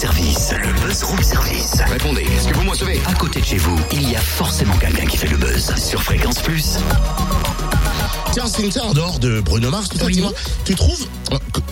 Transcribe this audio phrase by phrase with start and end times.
[0.00, 0.52] service.
[0.52, 1.74] Le buzz room service.
[1.86, 3.02] Répondez, est-ce que vous me recevez?
[3.06, 5.74] À côté de chez vous, il y a forcément quelqu'un qui fait le buzz.
[5.76, 6.78] Sur Fréquence Plus.
[8.32, 10.24] Tiens, Cynthia, en dehors de Bruno Mars, tout ça, Oui.
[10.64, 11.06] tu trouves.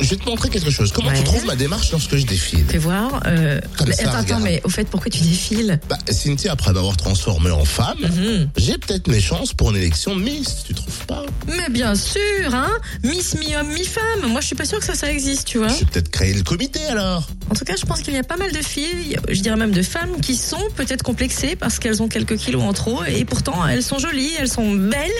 [0.00, 0.92] Je vais te montrer quelque chose.
[0.92, 3.20] Comment tu trouves ma démarche lorsque je défile Fais voir.
[3.26, 4.42] euh, Comme mais ça, attends, regarde.
[4.44, 8.48] mais au fait, pourquoi tu défiles Bah, Cynthia, après m'avoir transformé en femme, Mhm.
[8.56, 12.20] j'ai peut-être mes chances pour une élection Miss, tu trouves pas Mais bien sûr,
[12.52, 12.70] hein
[13.02, 14.28] Miss mi-homme, mi-femme.
[14.30, 15.68] Moi, je suis pas sûre que ça, ça existe, tu vois.
[15.68, 17.26] Je vais peut-être créer le comité alors.
[17.50, 19.72] En tout cas, je pense qu'il y a pas mal de filles, je dirais même
[19.72, 23.66] de femmes, qui sont peut-être complexées parce qu'elles ont quelques kilos en trop et pourtant
[23.66, 25.10] elles sont jolies, elles sont belles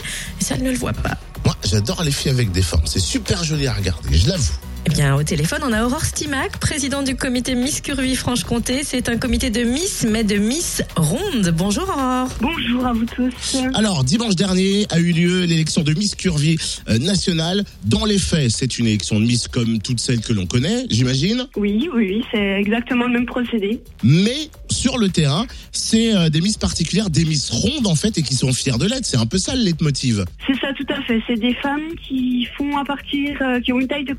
[0.41, 1.17] et ça, elles ne le voient pas.
[1.45, 2.87] Moi, j'adore les filles avec des formes.
[2.87, 4.55] C'est super joli à regarder, je l'avoue.
[4.87, 8.85] Eh bien, au téléphone, on a Aurore Stimac, présidente du comité Miss Curvy Franche-Comté.
[8.85, 11.53] C'est un comité de Miss, mais de Miss ronde.
[11.55, 12.29] Bonjour Aurore.
[12.41, 13.59] Bonjour à vous tous.
[13.75, 17.65] Alors, dimanche dernier a eu lieu l'élection de Miss Curvy euh, nationale.
[17.85, 21.49] Dans les faits, c'est une élection de Miss comme toutes celles que l'on connaît, j'imagine.
[21.57, 23.83] Oui, oui, oui, c'est exactement le même procédé.
[24.03, 24.49] Mais
[24.79, 28.35] sur le terrain, c'est euh, des Miss particulières, des Miss rondes en fait, et qui
[28.35, 29.05] sont fières de l'être.
[29.07, 30.25] C'est un peu ça le leitmotiv.
[30.47, 31.21] C'est ça, tout à fait.
[31.27, 34.17] C'est des femmes qui font à partir, euh, qui ont une taille de,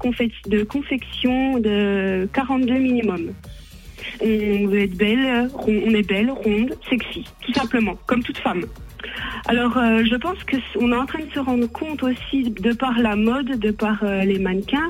[0.50, 3.32] de confection de 42 minimum.
[4.22, 8.66] On veut être belle, rond- on est belle, ronde, sexy, tout simplement, comme toute femme.
[9.48, 12.74] Alors, euh, je pense que on est en train de se rendre compte aussi, de
[12.74, 14.88] par la mode, de par euh, les mannequins,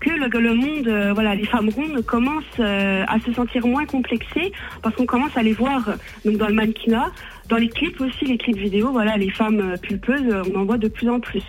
[0.00, 4.52] que le, monde, euh, voilà, les femmes rondes commencent à se sentir moins complexées
[4.82, 7.10] parce qu'on commence à les voir dans le mannequinat,
[7.48, 10.88] dans les clips aussi, les clips vidéo, voilà, les femmes pulpeuses, on en voit de
[10.88, 11.44] plus en plus.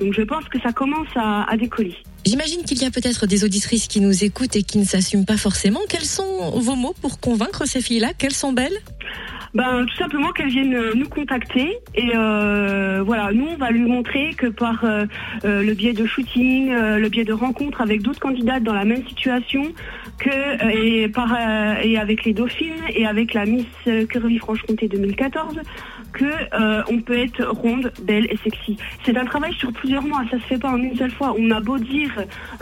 [0.00, 1.94] Donc, je pense que ça commence à décoller.
[2.24, 5.36] J'imagine qu'il y a peut-être des auditrices qui nous écoutent et qui ne s'assument pas
[5.36, 5.80] forcément.
[5.88, 8.12] Quels sont vos mots pour convaincre ces filles-là?
[8.12, 8.78] Qu'elles sont belles?
[9.54, 13.82] Ben, tout simplement qu'elles viennent euh, nous contacter et euh, voilà, nous on va lui
[13.82, 15.06] montrer que par euh,
[15.44, 18.84] euh, le biais de shooting, euh, le biais de rencontres avec d'autres candidates dans la
[18.84, 19.72] même situation,
[20.18, 21.34] que euh, et par
[21.82, 23.66] et avec les dauphines et avec la Miss
[24.08, 25.60] Curvy Franche-Comté 2014,
[26.12, 28.76] que euh, on peut être ronde, belle et sexy.
[29.04, 31.34] C'est un travail sur plusieurs mois, ça se fait pas en une seule fois.
[31.38, 32.10] On a beau dire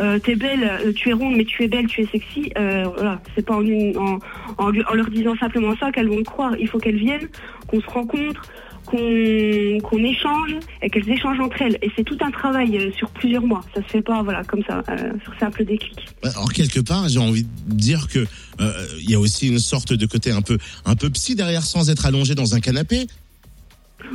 [0.01, 2.51] euh, t'es belle, euh, tu es ronde, mais tu es belle, tu es sexy.
[2.59, 4.19] Euh, voilà, c'est pas en, une- en,
[4.59, 6.55] en, leur disant simplement ça qu'elles vont le croire.
[6.59, 7.29] Il faut qu'elles viennent,
[7.69, 8.43] qu'on se rencontre,
[8.84, 11.78] qu'on qu'on échange et qu'elles échangent entre elles.
[11.83, 13.63] Et c'est tout un travail euh, sur plusieurs mois.
[13.75, 15.99] Ça se fait pas, voilà, comme ça, euh, sur simple déclic.
[16.23, 18.27] Alors quelque part, j'ai envie de dire que
[19.01, 21.91] il y a aussi une sorte de côté un peu un peu psy derrière, sans
[21.91, 23.07] être allongé dans un canapé.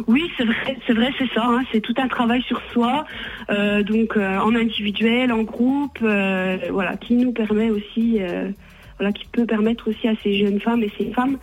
[0.07, 1.43] Oui, c'est vrai, c'est vrai, c'est ça.
[1.45, 1.63] hein.
[1.71, 3.05] c'est tout un travail sur soi,
[3.49, 8.49] euh, donc euh, en individuel, en groupe, euh, voilà, qui nous permet aussi, euh,
[8.97, 11.37] voilà, qui peut permettre aussi à ces jeunes femmes et ces femmes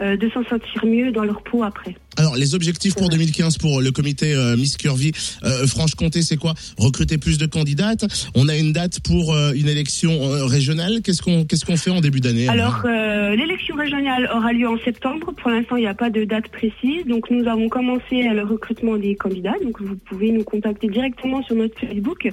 [0.00, 1.94] euh, de s'en sentir mieux dans leur peau après.
[2.22, 5.10] Alors les objectifs pour 2015 pour le comité euh, Miss Curvy
[5.42, 6.54] euh, Franche-Comté, c'est quoi?
[6.78, 8.04] Recruter plus de candidates.
[8.36, 11.00] On a une date pour euh, une élection régionale.
[11.02, 15.32] Qu'est-ce qu'on qu'est-ce qu'on fait en début d'année Alors, l'élection régionale aura lieu en septembre.
[15.32, 17.04] Pour l'instant, il n'y a pas de date précise.
[17.08, 19.56] Donc, nous avons commencé le recrutement des candidats.
[19.64, 22.28] Donc, vous pouvez nous contacter directement sur notre Facebook,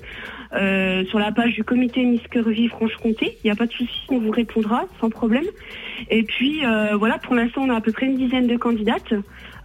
[0.51, 3.37] sur la page du comité Miss Curvy Franche-Comté.
[3.43, 5.45] Il n'y a pas de souci, on vous répondra sans problème.
[6.11, 6.59] Et puis,
[6.99, 9.13] voilà, pour l'instant, on a à peu près une dizaine de candidates.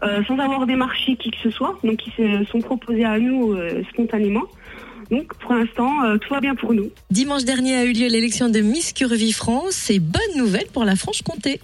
[0.05, 3.53] euh, sans avoir démarché qui que ce soit, donc qui se sont proposés à nous
[3.53, 4.45] euh, spontanément.
[5.11, 6.91] Donc pour l'instant, euh, tout va bien pour nous.
[7.11, 10.97] Dimanche dernier a eu lieu l'élection de Miss Curvy France et bonne nouvelle pour la
[10.97, 11.61] Franche-Comté.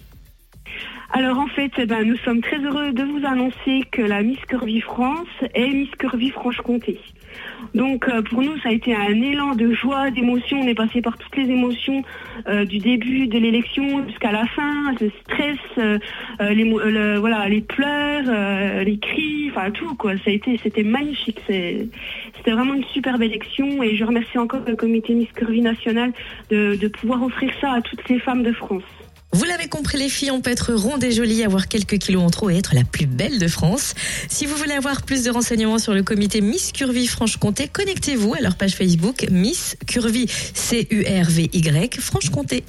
[1.13, 4.39] Alors en fait, eh ben, nous sommes très heureux de vous annoncer que la Miss
[4.47, 6.99] Curvy France est Miss Curvy Franche-Comté.
[7.75, 10.61] Donc euh, pour nous, ça a été un élan de joie, d'émotion.
[10.61, 12.03] On est passé par toutes les émotions
[12.47, 15.99] euh, du début de l'élection jusqu'à la fin, le stress, euh,
[16.39, 19.97] les, voilà, les pleurs, les cris, enfin tout.
[20.01, 21.41] Ça a été, c'était magnifique.
[21.45, 26.13] C'était vraiment une superbe élection et je remercie encore le comité Miss Curvy national
[26.49, 28.83] de, de pouvoir offrir ça à toutes ces femmes de France.
[29.33, 32.29] Vous l'avez compris les filles, on peut être ronde et jolie, avoir quelques kilos en
[32.29, 33.93] trop et être la plus belle de France.
[34.27, 38.41] Si vous voulez avoir plus de renseignements sur le comité Miss Curvy Franche-Comté, connectez-vous à
[38.41, 42.65] leur page Facebook Miss Curvy C-U-R-V-Y Franche-Comté.